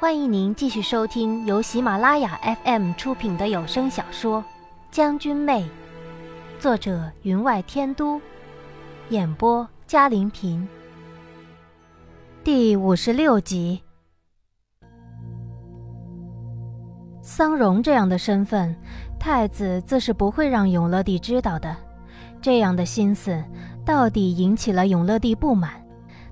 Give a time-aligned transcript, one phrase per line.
[0.00, 4.40] 欢迎您继续收听由喜马拉雅 FM 出品的有声小说
[4.90, 5.62] 《将军妹》，
[6.58, 8.18] 作者云外天都，
[9.10, 10.66] 演播嘉林平。
[12.42, 13.82] 第五十六集。
[17.20, 18.74] 桑荣这样的身份，
[19.18, 21.76] 太子自是不会让永乐帝知道的。
[22.40, 23.44] 这样的心思，
[23.84, 25.72] 到底引起了永乐帝不满。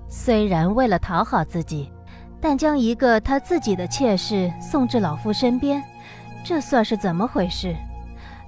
[0.07, 1.91] 虽然为了讨好自己，
[2.41, 5.83] 但将一个他自己的妾室送至老夫身边，
[6.43, 7.75] 这算是怎么回事？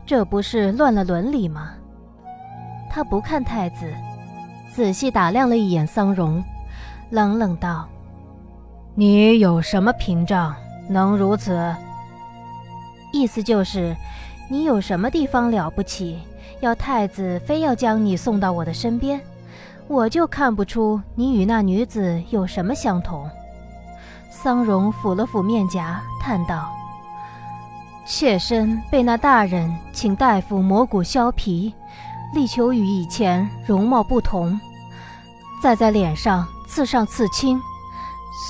[0.05, 1.72] 这不是乱了伦理吗？
[2.90, 3.94] 他不看太子，
[4.73, 6.44] 仔细打量了一眼桑荣，
[7.09, 7.88] 冷冷道
[8.96, 10.55] ：“你有什么屏障，
[10.90, 11.73] 能如此？”
[13.13, 13.96] 意思就是，
[14.49, 16.20] 你有什么地方了不起，
[16.62, 19.20] 要太子非要将你送到我的身边？
[19.88, 23.29] 我就看不出你与那女子有什么相同。
[24.32, 26.71] 桑荣抚了抚面颊，叹道
[28.07, 31.73] ：“妾身被那大人请大夫磨骨削皮，
[32.34, 34.60] 力求与以前容貌不同，
[35.62, 37.62] 再在脸上刺上刺青。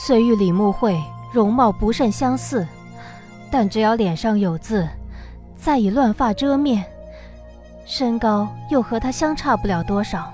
[0.05, 2.65] 虽与李慕慧容貌不甚相似，
[3.51, 4.87] 但只要脸上有字，
[5.57, 6.85] 再以乱发遮面，
[7.85, 10.31] 身高又和她相差不了多少。”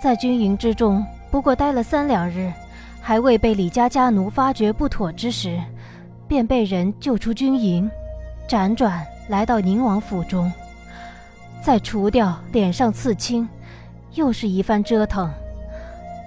[0.00, 2.52] 在军营之中，不过待了三两日，
[3.00, 5.60] 还未被李家家奴发觉不妥之时，
[6.28, 7.90] 便被人救出军营，
[8.48, 10.52] 辗转来到宁王府中，
[11.62, 13.48] 再除掉脸上刺青，
[14.14, 15.30] 又是一番折腾，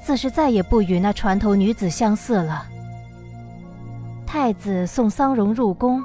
[0.03, 2.66] 自是再也不与那船头女子相似了。
[4.25, 6.03] 太子送桑荣入宫，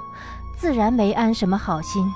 [0.56, 2.06] 自然没安什么好心，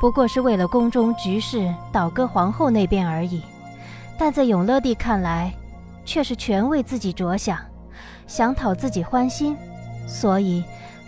[0.00, 3.42] 不过是为了宫中局势倒戈皇后那边而已。
[4.16, 5.52] 但在永乐帝看来，
[6.04, 7.58] 却是全为自己着想，
[8.28, 9.56] 想讨自己欢心，
[10.06, 10.62] 所以，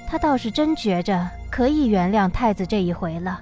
[0.08, 3.41] 他倒是真觉着可以原谅太子这一回了。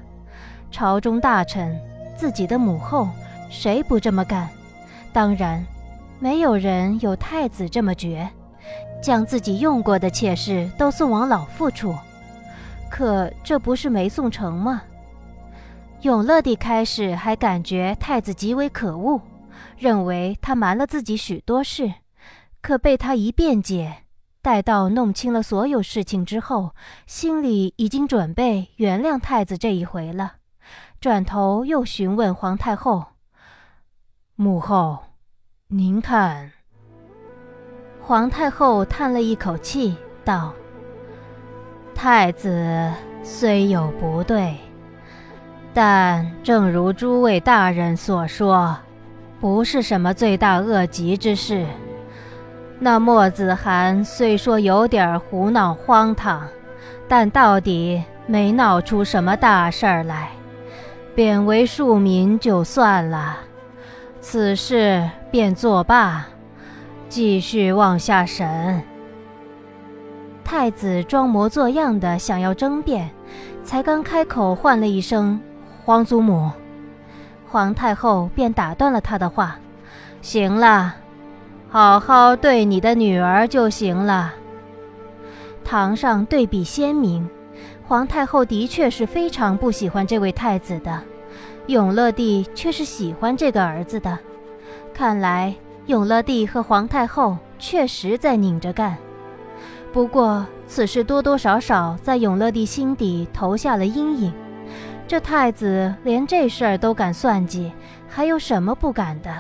[0.71, 1.81] 朝中大臣，
[2.17, 3.09] 自己的母后，
[3.49, 4.47] 谁不这么干？
[5.13, 5.65] 当然，
[6.19, 8.29] 没有人有太子这么绝，
[9.01, 11.95] 将自己用过的妾室都送往老妇处。
[12.91, 14.83] 可这不是没送成吗？
[16.03, 19.21] 永乐帝开始还感觉太子极为可恶。
[19.77, 21.93] 认为他瞒了自己许多事，
[22.61, 24.05] 可被他一辩解，
[24.43, 26.75] 待到弄清了所有事情之后，
[27.07, 30.35] 心里已经准备原谅太子这一回了。
[31.01, 33.05] 转头又询问皇太后
[34.37, 34.99] ：“母后，
[35.69, 36.53] 您看？”
[38.03, 40.53] 皇太后叹了一口气，道
[41.95, 42.93] ：“太子
[43.23, 44.57] 虽有不对，
[45.73, 48.77] 但正如诸位大人所说。”
[49.41, 51.65] 不是什么罪大恶极之事。
[52.81, 56.47] 那莫子涵虽说有点胡闹荒唐，
[57.09, 60.31] 但到底没闹出什么大事儿来，
[61.15, 63.39] 贬为庶民就算了。
[64.21, 66.27] 此事便作罢，
[67.09, 68.83] 继续往下审。
[70.45, 73.11] 太子装模作样的想要争辩，
[73.65, 75.41] 才刚开口，唤了一声
[75.85, 76.51] “皇祖母”。
[77.51, 79.59] 皇太后便打断了他的话
[80.23, 80.95] ：“行了，
[81.71, 84.35] 好好对你的女儿就行了。”
[85.65, 87.29] 堂上对比鲜明，
[87.87, 91.03] 皇太后的确是非常不喜欢这位太子的，
[91.67, 94.19] 永乐帝却是喜欢这个儿子的。
[94.95, 95.55] 看来
[95.87, 98.97] 永乐帝和皇太后确实在拧着干。
[99.93, 104.33] 不过此事多多少少在永乐帝心底投下了阴影。
[105.07, 107.73] 这太子连这事儿都敢算计，
[108.09, 109.31] 还有什么不敢的？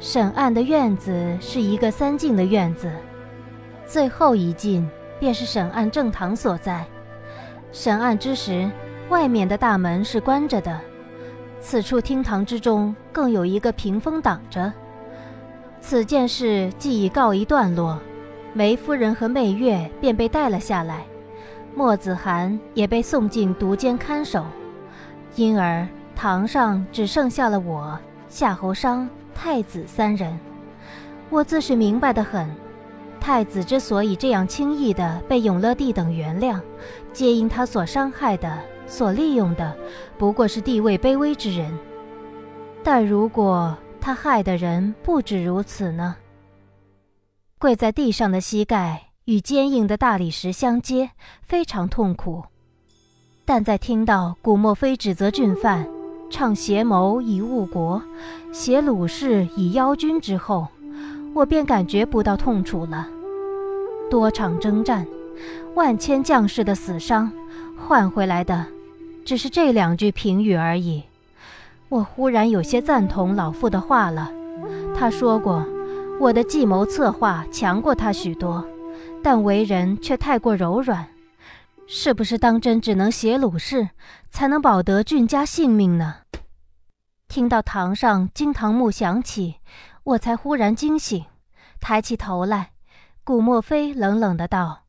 [0.00, 2.90] 审案的院子是一个三进的院子，
[3.84, 4.88] 最后一进
[5.18, 6.84] 便是审案正堂所在。
[7.72, 8.70] 审案之时，
[9.08, 10.80] 外面的大门是关着的，
[11.60, 14.72] 此处厅堂之中更有一个屏风挡着。
[15.80, 17.98] 此件事既已告一段落，
[18.52, 21.04] 梅夫人和媚月便被带了下来。
[21.74, 24.44] 莫子涵也被送进独监看守，
[25.34, 27.98] 因而堂上只剩下了我、
[28.28, 29.08] 夏侯商、
[29.40, 30.36] 太子三人。
[31.30, 32.50] 我自是明白的很，
[33.20, 36.60] 太子之所以这样轻易的被永乐帝等原谅，
[37.12, 38.58] 皆因他所伤害的、
[38.88, 39.76] 所利用的，
[40.18, 41.72] 不过是地位卑微之人。
[42.82, 46.16] 但如果他害的人不止如此呢？
[47.60, 49.04] 跪在地上的膝盖。
[49.28, 51.10] 与坚硬的大理石相接，
[51.42, 52.42] 非常痛苦。
[53.44, 55.86] 但在听到古墨非指责俊犯
[56.30, 58.02] 唱邪谋以误国，
[58.52, 60.68] 挟鲁氏以邀君之后，
[61.34, 63.08] 我便感觉不到痛楚了。
[64.10, 65.06] 多场征战，
[65.74, 67.30] 万千将士的死伤，
[67.76, 68.66] 换回来的
[69.24, 71.02] 只是这两句评语而已。
[71.88, 74.30] 我忽然有些赞同老妇的话了。
[74.94, 75.64] 他说过，
[76.20, 78.64] 我的计谋策划强过他许多，
[79.22, 81.06] 但为人却太过柔软。
[81.90, 83.88] 是不是当真只能写鲁氏，
[84.28, 86.16] 才能保得俊家性命呢？
[87.28, 89.60] 听到堂上惊堂木响起，
[90.04, 91.24] 我才忽然惊醒，
[91.80, 92.72] 抬起头来，
[93.24, 94.84] 古墨飞冷冷的道：“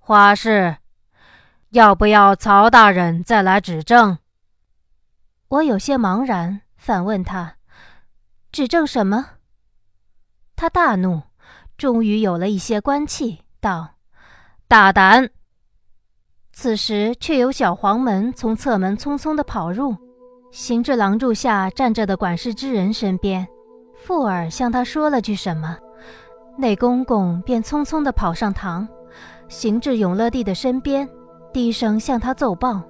[0.00, 0.78] 花氏，
[1.70, 4.16] 要不要曹大人再来指证？”
[5.48, 7.56] 我有些茫然，反问他
[8.50, 9.32] ：“指证什么？”
[10.56, 11.22] 他大怒，
[11.76, 13.96] 终于有了一些官气，道
[14.66, 15.30] ：“大胆！”
[16.62, 19.96] 此时，却有小黄门从侧门匆匆地跑入，
[20.50, 23.48] 行至廊柱下站着的管事之人身边，
[23.94, 25.78] 附耳向他说了句什么，
[26.58, 28.86] 那公公便匆匆地跑上堂，
[29.48, 31.08] 行至永乐帝的身边，
[31.50, 32.82] 低声向他奏报：“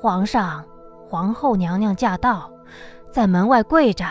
[0.00, 0.64] 皇上，
[1.08, 2.48] 皇后娘娘驾到，
[3.10, 4.06] 在门外跪着，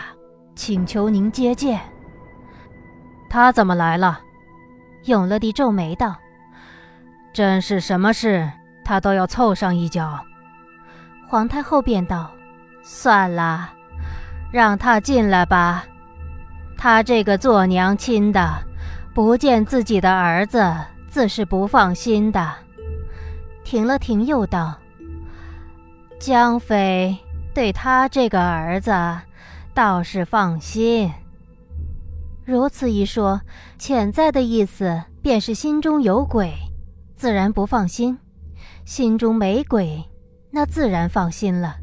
[0.54, 1.80] 请求您接见。”
[3.30, 4.20] 他怎么来了？
[5.06, 6.14] 永乐帝皱眉道。
[7.32, 8.50] 真是什么事，
[8.84, 10.18] 他都要凑上一脚。
[11.26, 12.30] 皇太后便道
[12.82, 13.72] ：“算了，
[14.52, 15.84] 让他进来吧。
[16.76, 18.62] 他这个做娘亲的，
[19.14, 20.76] 不见自己的儿子，
[21.08, 22.52] 自是不放心的。”
[23.64, 24.76] 停了停，又道
[26.20, 27.16] ：“江妃
[27.54, 28.92] 对他这个儿子，
[29.72, 31.10] 倒是放心。”
[32.44, 33.40] 如此一说，
[33.78, 36.52] 潜在的意思便是心中有鬼。
[37.22, 38.18] 自然不放心，
[38.84, 40.04] 心中没鬼，
[40.50, 41.76] 那自然放心了。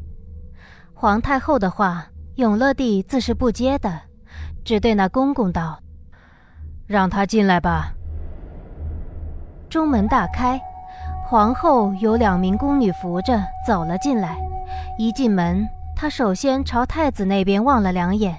[0.92, 4.02] 皇太后的话，永乐帝自是不接的，
[4.62, 5.80] 只对那公公道
[6.86, 7.94] ：“让他进来吧。”
[9.70, 10.60] 中门大开，
[11.26, 14.36] 皇后有两名宫女扶着走了进来。
[14.98, 15.66] 一进门，
[15.96, 18.38] 她首先朝太子那边望了两眼，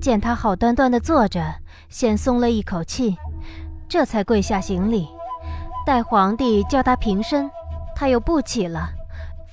[0.00, 1.56] 见他好端端的坐着，
[1.90, 3.18] 先松了一口气，
[3.86, 5.10] 这才跪下行礼。
[5.88, 7.50] 待皇帝叫他平身，
[7.96, 8.90] 他又不起了，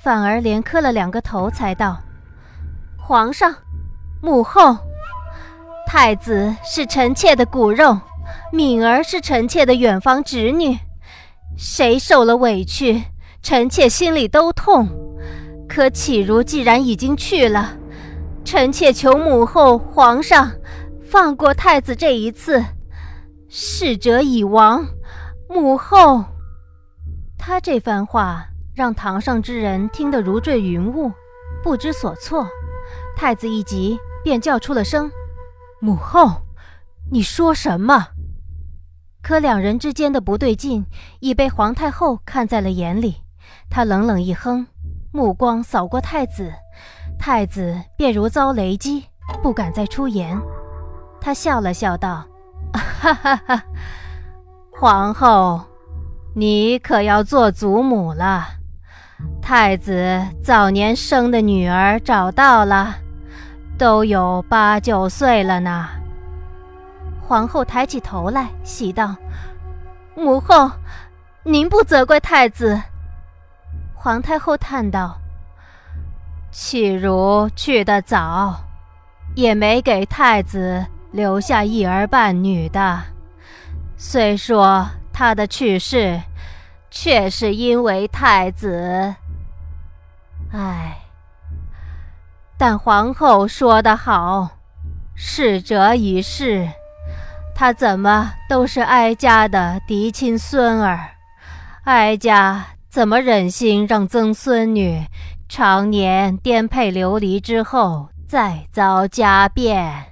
[0.04, 1.98] 反而连磕了两个头，才道
[3.00, 3.56] ：“皇上，
[4.22, 4.76] 母后，
[5.88, 7.98] 太子是臣妾的骨肉，
[8.52, 10.78] 敏儿是臣妾的远房侄女，
[11.56, 13.02] 谁受了委屈，
[13.42, 14.90] 臣妾心里都痛。
[15.70, 17.78] 可启如既然已经去了，
[18.44, 20.52] 臣妾求母后、皇上
[21.02, 22.62] 放过太子这一次，
[23.48, 24.86] 逝者已亡。”
[25.48, 26.26] 母后，
[27.38, 31.12] 他这番话让堂上之人听得如坠云雾，
[31.64, 32.48] 不知所措。
[33.16, 35.10] 太子一急，便叫出了声
[35.80, 36.42] ：“母后，
[37.12, 38.08] 你说什么？”
[39.24, 40.86] 可两人之间的不对劲
[41.20, 43.24] 已被皇太后看在了眼里。
[43.70, 44.68] 她冷冷一哼，
[45.12, 46.54] 目光扫过太子，
[47.18, 49.06] 太子便如遭雷击，
[49.42, 50.40] 不敢再出言。
[51.20, 52.28] 他笑了笑道
[52.74, 53.64] ：“哈哈哈。”
[54.78, 55.62] 皇后，
[56.34, 58.46] 你可要做祖母了。
[59.42, 62.94] 太子早年生的女儿找到了，
[63.78, 65.88] 都有八九岁了呢。
[67.22, 69.16] 皇后抬起头来，喜道
[70.14, 70.70] ：“母后，
[71.44, 72.78] 您不责怪太子。”
[73.96, 75.18] 皇太后叹道
[76.52, 78.54] ：“启如去得早，
[79.36, 83.02] 也没给太子留下一儿半女的。”
[83.98, 86.22] 虽说他的去世，
[86.90, 89.16] 却是因为太子。
[90.52, 90.98] 唉，
[92.58, 94.50] 但皇后说得好，
[95.16, 96.70] 逝者已逝，
[97.56, 101.12] 他怎么都是哀家的嫡亲孙儿？
[101.86, 105.06] 哀家怎么忍心让曾孙女
[105.48, 110.06] 常年颠沛流离之后再遭家变？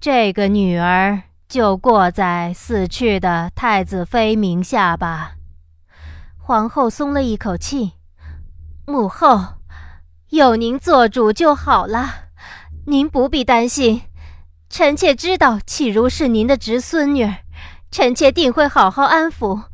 [0.00, 1.22] 这个女儿。
[1.48, 5.32] 就过在死去的太子妃名下吧。
[6.38, 7.92] 皇后松了一口气，
[8.86, 9.54] 母后，
[10.30, 12.28] 有您做主就好了，
[12.86, 14.02] 您不必担心。
[14.68, 17.32] 臣妾知道启如是您的侄孙女，
[17.90, 19.64] 臣妾定会好好安抚。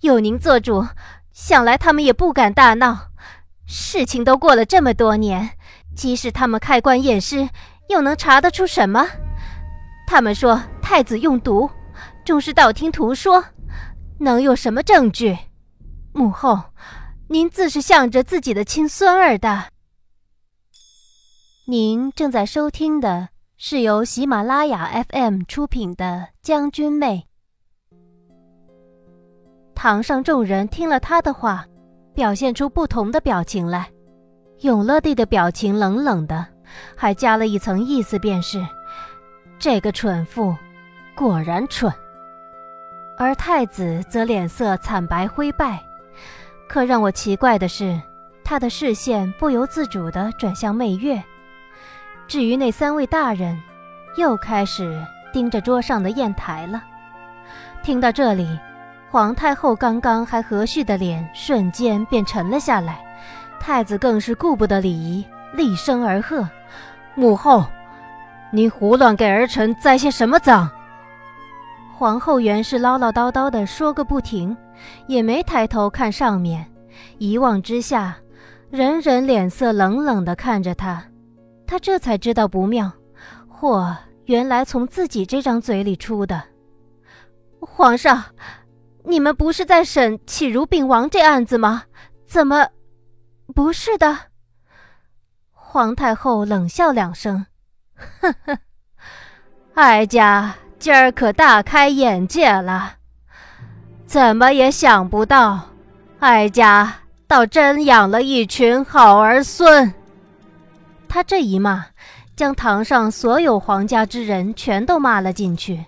[0.00, 0.86] 有您做主，
[1.32, 3.10] 想来他们也不敢大闹。
[3.66, 5.50] 事情都过了这么多年，
[5.94, 7.48] 即使他们开棺验尸，
[7.88, 9.06] 又能查得出什么？
[10.10, 11.70] 他们说太子用毒，
[12.24, 13.44] 终是道听途说，
[14.18, 15.38] 能有什么证据？
[16.12, 16.60] 母后，
[17.28, 19.66] 您自是向着自己的亲孙儿的。
[21.68, 27.28] 您正在收听的是由喜马拉雅 FM 出品的《将军妹》。
[29.76, 31.64] 堂上众人听了他的话，
[32.16, 33.88] 表现出不同的表情来。
[34.62, 36.44] 永乐帝的表情冷冷的，
[36.96, 38.60] 还加了一层意思，便是
[39.60, 40.56] 这个蠢妇
[41.14, 41.92] 果然蠢。
[43.18, 45.78] 而太子则脸色惨白灰败。
[46.66, 48.00] 可让我奇怪的是，
[48.42, 51.22] 他的视线不由自主地转向媚月。
[52.26, 53.60] 至于那三位大人，
[54.16, 56.82] 又开始盯着桌上的砚台了。
[57.82, 58.58] 听到这里，
[59.10, 63.04] 皇太后刚刚还和煦的脸瞬间便沉了下来。
[63.58, 66.48] 太子更是顾不得礼仪，厉声而喝
[67.14, 67.66] ：“母后，
[68.52, 70.68] 你胡乱给儿臣栽些什么赃？”
[71.96, 74.56] 皇后原是唠唠叨叨的说个不停。
[75.06, 76.66] 也没抬头看上面，
[77.18, 78.16] 一望之下，
[78.70, 81.04] 人人脸色冷冷地看着她。
[81.66, 82.90] 她这才知道不妙，
[83.46, 86.42] 祸原来从自己这张嘴里出的。
[87.60, 88.24] 皇上，
[89.04, 91.82] 你们不是在审启如病亡这案子吗？
[92.26, 92.68] 怎么，
[93.54, 94.16] 不是的？
[95.52, 97.44] 皇太后冷笑两声，
[98.20, 98.58] 呵呵，
[99.74, 102.94] 哀家今儿可大开眼界了。
[104.06, 105.68] 怎么也想不到，
[106.18, 106.92] 哀家
[107.26, 109.92] 倒真养了一群好儿孙。
[111.08, 111.86] 他这一骂，
[112.34, 115.84] 将堂上所有皇家之人全都骂了进去。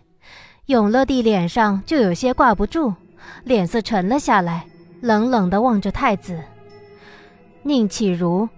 [0.67, 2.95] 永乐帝脸上就有些挂不住，
[3.45, 4.67] 脸色沉了下来，
[5.01, 6.39] 冷冷地望着太子。
[7.65, 8.49] 宁启如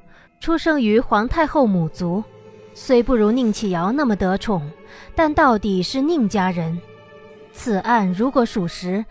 [0.41, 2.23] 出生于皇太后母族，
[2.75, 4.69] 虽不如宁启尧那么得宠，
[5.15, 6.79] 但到底是宁家人。
[7.53, 9.05] 此案如果属实，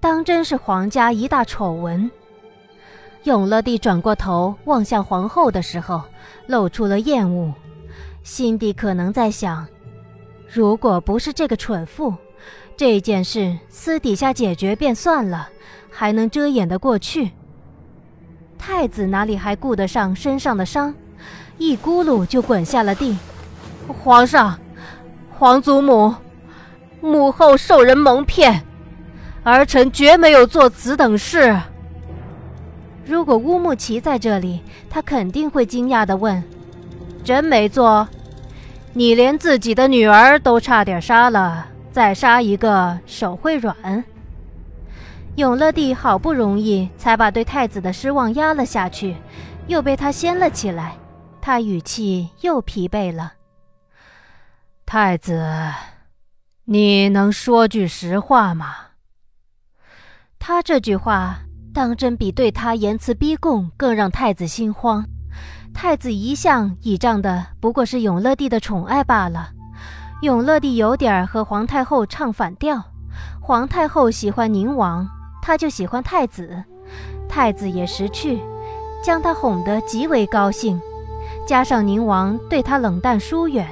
[0.00, 2.10] 当真是皇家一大丑闻。
[3.24, 6.02] 永乐帝转过头望向皇后的时候，
[6.46, 7.52] 露出了厌恶，
[8.22, 9.68] 心底可能在想：
[10.48, 12.14] 如果不是这个蠢妇，
[12.74, 15.50] 这件事私底下解决便算了，
[15.90, 17.32] 还能遮掩得过去。
[18.56, 20.94] 太子哪里还顾得上身上的伤，
[21.60, 23.18] 一咕噜就滚下了地。
[23.86, 24.58] 皇上，
[25.28, 26.14] 皇祖母，
[27.02, 28.62] 母后受人蒙骗。
[29.42, 31.60] 儿臣绝没有做此等事。
[33.04, 36.42] 如果乌木齐在这里，他肯定会惊讶的问
[37.22, 38.08] ：“真没做？
[38.94, 44.02] 你连自己的女儿都差点杀了，再杀一个手会软？”
[45.36, 49.16] 永乐帝好不容易才把对太子的失望压了下去，
[49.66, 50.96] 又被他掀了起来，
[51.40, 53.32] 他语气又疲惫了
[54.86, 55.72] ：“太子，
[56.64, 58.74] 你能说句实话吗？”
[60.38, 61.40] 他这句话
[61.72, 65.04] 当真比对他言辞逼供更让太子心慌。
[65.72, 69.50] 太子一向倚仗的不过是永乐帝的宠爱罢了。
[70.22, 72.82] 永乐帝有点和皇太后唱反调，
[73.40, 75.08] 皇太后喜欢宁王，
[75.40, 76.64] 他就喜欢太子。
[77.28, 78.42] 太子也识趣，
[79.04, 80.80] 将他哄得极为高兴。
[81.50, 83.66] 加上宁王对他冷淡疏远，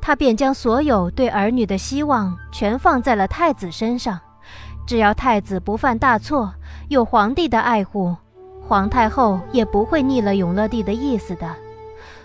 [0.00, 4.18] 他便将所有对儿女的希望全放在了太子身上。
[4.88, 6.52] 只要太子不犯大错，
[6.88, 8.12] 有皇帝的爱护，
[8.66, 11.48] 皇太后也不会逆了永乐帝的意思的。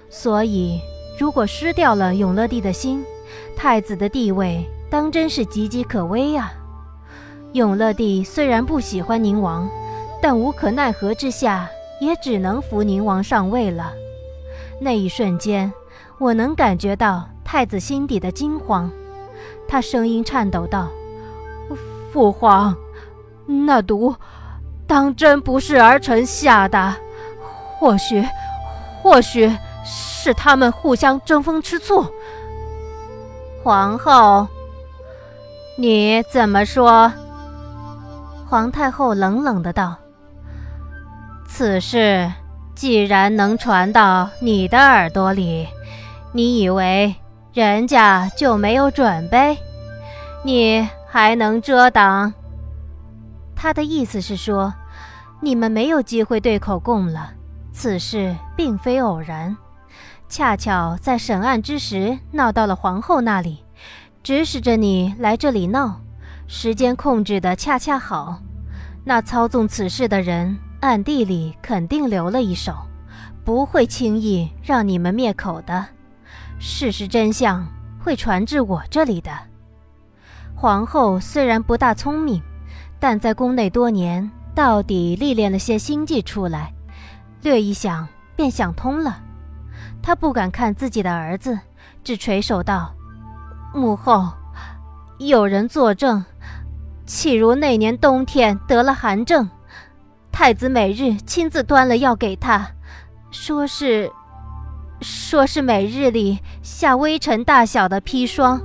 [0.10, 0.82] 所以，
[1.20, 3.06] 如果失掉了永乐帝的心，
[3.56, 6.52] 太子的地位当真是岌岌可危啊！
[7.54, 9.70] 永乐帝虽然不喜欢宁王，
[10.20, 11.70] 但无可奈何之下，
[12.02, 13.94] 也只能扶宁王上位了。
[14.80, 15.72] 那一瞬间，
[16.20, 18.92] 我能感觉到太子心底的惊慌，
[19.68, 20.88] 他声音颤抖道。
[22.14, 22.76] 父皇，
[23.46, 24.16] 那毒
[24.88, 26.96] 当真不是儿臣下的，
[27.78, 28.26] 或许，
[29.02, 29.52] 或许
[29.84, 32.06] 是他们互相争风吃醋。
[33.64, 34.48] 皇后，
[35.78, 37.12] 你怎么说？
[38.50, 39.96] 皇太后冷冷的道
[41.46, 42.32] ：“此事
[42.78, 45.68] 既然能传到你的耳朵里，
[46.32, 47.16] 你以为
[47.52, 49.58] 人家就没有准备？
[50.46, 52.32] 你？”还能遮挡？
[53.56, 54.72] 他的意思是说，
[55.42, 57.32] 你们没有机会对口供了。
[57.72, 59.58] 此事并非偶然，
[60.30, 63.64] 恰巧在审案之时闹到了皇后那里，
[64.22, 66.02] 指使着你来这里闹，
[66.46, 68.40] 时间控制的恰恰好。
[69.06, 72.74] 那操纵此事的人暗地里肯定留了一手，
[73.44, 75.86] 不会轻易让你们灭口的。
[76.60, 77.68] 事实真相
[78.00, 79.32] 会传至我这里的。
[80.56, 82.42] 皇后虽然不大聪明，
[83.00, 86.74] 但在宫内多年，到底历练了些心计出来。
[87.42, 89.22] 略一想，便想通了。
[90.02, 91.60] 她不敢看自己的儿子，
[92.04, 92.92] 只垂首道
[93.74, 94.32] ：“母后，
[95.20, 96.26] 有人作证，
[97.06, 99.48] 岂如那年冬天得了寒症，
[100.40, 102.70] 太子每日亲自端了药给他，
[103.32, 104.12] 说是，
[105.02, 108.62] 说是每日里下微尘大小的砒霜，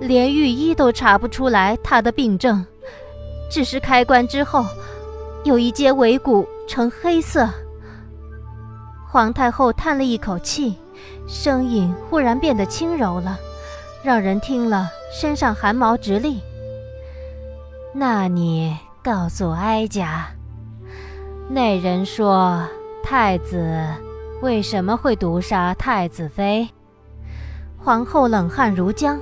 [0.00, 2.64] 连御医都查不出来他的病症，
[3.50, 4.64] 只是开棺之后，
[5.44, 7.46] 有一节尾骨呈黑色。
[9.06, 10.78] 皇太后叹了一口气，
[11.28, 13.38] 声音忽然变得轻柔了，
[14.02, 16.40] 让人听了身上汗毛直立。
[17.92, 20.26] 那你告诉哀家，
[21.54, 22.66] 那人说
[23.02, 23.86] 太子
[24.40, 26.66] 为什么会毒杀太子妃？
[27.76, 29.18] 皇后冷汗如浆，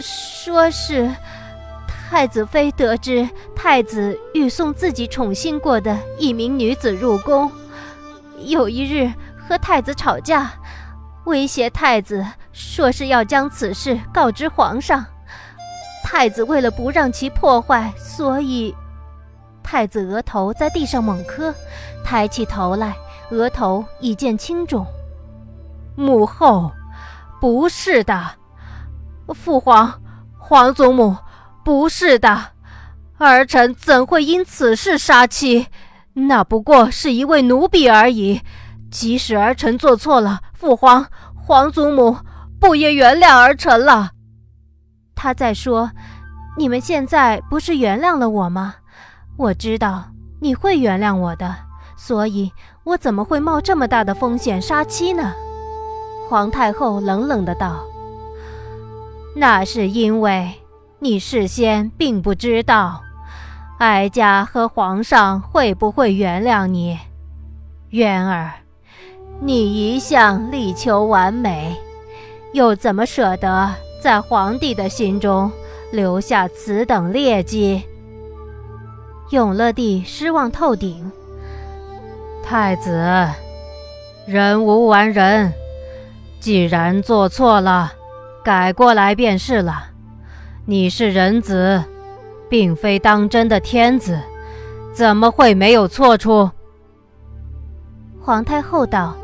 [0.00, 1.08] 说是
[1.86, 7.48] 太子妃得知太子欲送自己宠幸过的一名女子入宫，
[8.38, 10.50] 有一日和太子吵架，
[11.26, 15.06] 威胁太子说是要将此事告知皇上。
[16.02, 18.74] 太子为了不让其破坏，所以
[19.70, 21.54] 太子额头在地上猛磕，
[22.02, 22.96] 抬起头来，
[23.28, 24.86] 额头已见青肿。
[25.94, 26.72] 母后，
[27.38, 28.30] 不是的，
[29.34, 29.92] 父皇、
[30.38, 31.14] 皇祖母，
[31.62, 32.42] 不是的，
[33.18, 35.66] 儿臣怎会因此事杀妻？
[36.14, 38.40] 那不过是一位奴婢而已。
[38.90, 42.16] 即使儿臣做错了，父皇、皇祖母
[42.58, 44.12] 不也原谅儿臣了？
[45.14, 45.90] 他在说
[46.56, 48.76] ：“你们现在不是原谅了我吗？
[49.38, 50.04] 我知道
[50.40, 51.54] 你会原谅我的，
[51.96, 52.52] 所以
[52.84, 55.32] 我怎么会冒这么大的风险杀妻呢？”
[56.28, 57.84] 皇太后冷冷的道
[59.34, 60.52] ：“那是因为
[60.98, 63.00] 你事先并不知道，
[63.78, 66.98] 哀家和皇上会不会原谅你。
[67.90, 68.52] 渊儿，
[69.40, 71.74] 你一向力求完美，
[72.52, 75.50] 又怎么舍得？”在皇帝的心中
[75.90, 77.82] 留下此等劣迹，
[79.30, 81.10] 永乐帝失望透顶。
[82.42, 83.28] 太子，
[84.26, 85.52] 人无完人，
[86.40, 87.92] 既然做错了，
[88.42, 89.90] 改过来便是了。
[90.64, 91.84] 你是人子，
[92.48, 94.18] 并非当真的天子，
[94.94, 96.50] 怎么会没有错处？
[98.22, 99.14] 皇太后道：“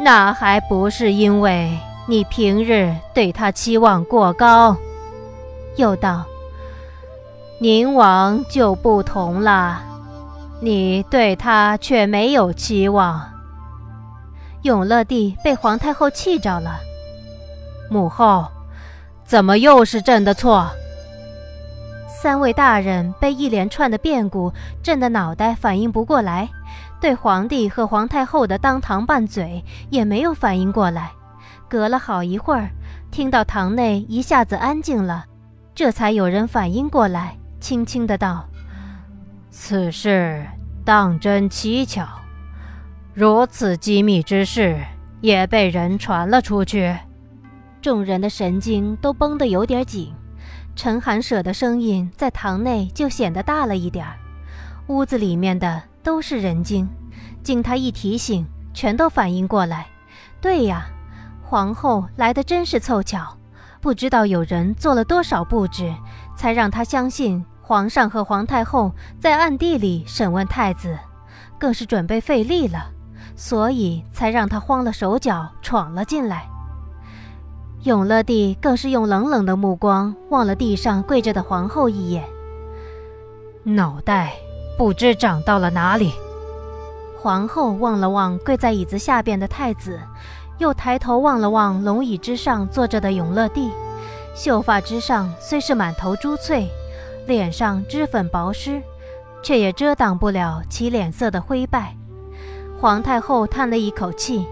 [0.00, 1.78] 那还不是因为……”
[2.08, 4.76] 你平日对他期望过高，
[5.76, 6.24] 又道
[7.62, 9.80] ：“宁王就不同了，
[10.60, 13.22] 你对他却没有期望。”
[14.62, 16.80] 永乐帝被皇太后气着了。
[17.88, 18.48] 母后，
[19.24, 20.68] 怎么又是朕的错？
[22.08, 26.48] 三位大人被一连串的变故震得脑袋反应不过来，
[27.00, 31.12] 对皇帝和皇太后的当堂拌嘴也没有反应过来。
[31.68, 32.70] 隔了好一会儿，
[33.12, 35.26] 听到堂内一下子安静了，
[35.76, 38.46] 这才有人反应过来，轻轻的道
[39.48, 40.44] ：“此事
[40.84, 42.06] 当真蹊跷，
[43.14, 44.76] 如此机密之事
[45.20, 46.94] 也被人传了出去。”
[47.80, 50.12] 众人的神经都绷得有点紧，
[50.74, 54.06] 陈寒舍的声音在堂内就显得大了一点。
[54.88, 56.88] 屋子里面的都是人精，
[57.42, 58.44] 经他一提醒，
[58.74, 59.86] 全都反应过来。
[60.40, 60.86] 对呀。
[61.44, 63.36] 皇后来的真是凑巧，
[63.82, 65.94] 不知道有人做了多少布置，
[66.34, 70.98] 才让她相信皇上和皇太后在暗地里审问太子，
[71.58, 72.90] 更是准备费力了，
[73.36, 76.46] 所以才让他慌了手脚，闯了进来。
[77.84, 82.24] 永乐帝更是用冷冷的目光望了地上跪着的皇后一眼，
[83.62, 84.32] 脑袋
[84.76, 86.12] 不知长到了哪里。
[87.18, 89.98] 皇后望了望跪在椅子下边的太子。
[90.58, 93.72] 又抬头望了望龙椅之上坐着的永乐帝，
[94.32, 96.70] 秀发之上虽是满头珠翠，
[97.26, 98.82] 脸上脂粉薄施，
[99.42, 101.96] 却也遮挡不了其脸色的灰败。
[102.80, 104.46] 皇太后叹了一口气：“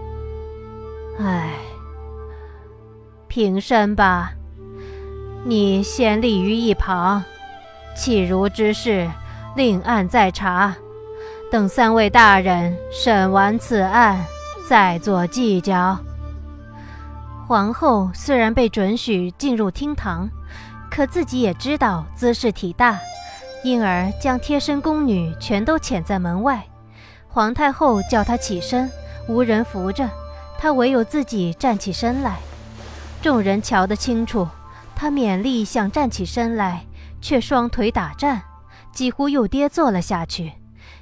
[1.19, 1.53] 唉，
[3.27, 4.31] 平身吧，
[5.43, 7.23] 你先立于一旁，
[7.95, 9.09] 弃如之事
[9.55, 10.75] 另案再查，
[11.51, 14.23] 等三位大人审完此案。”
[14.69, 15.99] 再做计较。
[17.45, 20.29] 皇后虽然被准许进入厅堂，
[20.91, 22.99] 可自己也知道姿势体大，
[23.63, 26.61] 因而将贴身宫女全都遣在门外。
[27.29, 28.91] 皇太后叫她起身，
[29.29, 30.09] 无人扶着，
[30.59, 32.39] 她唯有自己站起身来。
[33.21, 34.45] 众人瞧得清楚，
[34.93, 36.85] 她勉力想站起身来，
[37.21, 38.41] 却双腿打颤，
[38.91, 40.51] 几乎又跌坐了下去。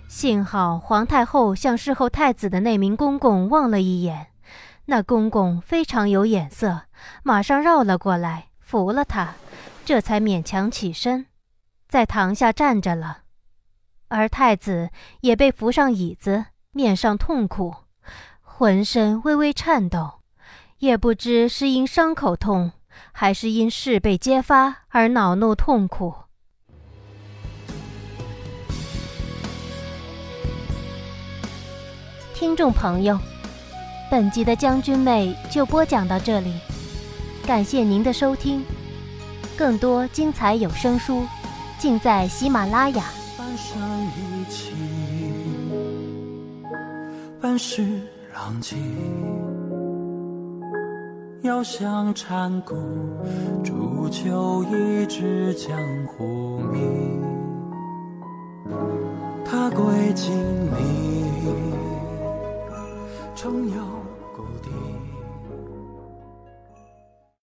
[0.08, 4.28] 幸好皇太后向侍候太子的那名公公望了一眼，
[4.86, 6.82] 那公公非常有眼色，
[7.24, 9.34] 马上绕了过来扶了他，
[9.90, 11.26] 这才勉强起身，
[11.88, 13.24] 在堂下站着了。
[14.10, 17.74] 而太子也被扶上椅子，面上痛苦，
[18.44, 20.20] 浑身微微颤抖，
[20.78, 22.74] 也不知是因伤口痛，
[23.12, 26.14] 还是因事被揭发而恼怒痛苦。
[32.36, 33.18] 听众朋友，
[34.12, 36.54] 本集的将军妹就播讲到这里，
[37.48, 38.64] 感谢您的收听，
[39.60, 41.28] 更多精彩有声书
[41.78, 43.04] 尽在喜马拉雅。
[43.38, 43.78] 半生
[44.16, 44.72] 一起，
[47.42, 47.86] 半世
[48.34, 48.78] 浪迹，
[51.42, 52.74] 遥想禅谷，
[53.62, 57.22] 煮酒一掷江湖名。
[59.44, 59.84] 他归
[60.16, 61.36] 金陵，
[63.36, 63.99] 重游故地。